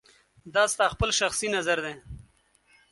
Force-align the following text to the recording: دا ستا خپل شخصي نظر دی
دا 0.53 0.63
ستا 0.73 0.85
خپل 0.93 1.09
شخصي 1.19 1.47
نظر 1.55 1.77
دی 1.85 1.95